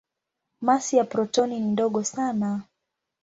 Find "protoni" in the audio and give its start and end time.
1.03-1.59